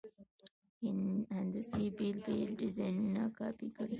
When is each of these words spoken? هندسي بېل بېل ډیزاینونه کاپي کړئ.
هندسي 1.37 1.83
بېل 1.97 2.17
بېل 2.25 2.49
ډیزاینونه 2.61 3.23
کاپي 3.39 3.67
کړئ. 3.75 3.89